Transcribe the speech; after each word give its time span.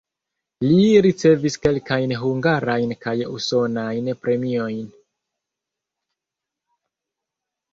Li 0.67 0.85
ricevis 1.05 1.57
kelkajn 1.65 2.13
hungarajn 2.21 2.95
kaj 3.05 3.13
usonajn 3.41 4.09
premiojn. 4.23 4.89